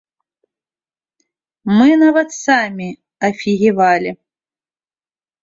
Мы 1.77 1.89
нават 2.05 2.29
самі 2.45 2.89
афігевалі. 3.31 4.11